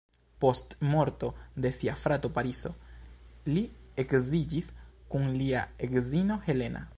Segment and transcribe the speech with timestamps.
[0.43, 1.27] Post morto
[1.65, 2.71] de sia frato Pariso
[3.53, 3.63] li
[4.05, 4.73] edziĝis
[5.15, 6.87] kun lia edzino Helena.